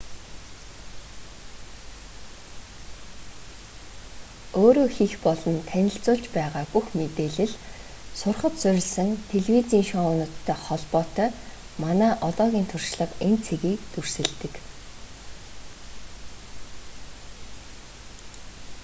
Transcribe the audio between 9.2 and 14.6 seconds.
телевизийн шоунуудтай холбоотой манай одоогийн туршлага энэ цэгийг дүрсэлдэг